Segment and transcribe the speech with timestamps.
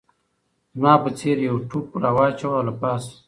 [0.75, 3.13] زما په څېر یو ټوپ راواچاوه له پاسه